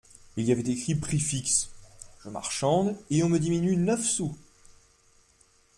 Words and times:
Il 0.35 0.45
y 0.45 0.51
avait 0.51 0.67
écrit: 0.67 0.95
"Prix 0.95 1.19
fixe…" 1.19 1.69
Je 2.25 2.29
marchande… 2.31 2.97
et 3.11 3.21
on 3.21 3.29
me 3.29 3.37
diminue 3.37 3.77
neuf 3.77 4.03
sous!… 4.03 4.35